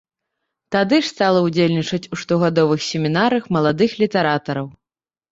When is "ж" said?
1.01-1.05